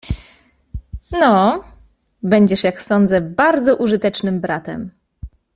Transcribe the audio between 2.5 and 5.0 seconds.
jak sądzę, bardzo użytecznym bratem."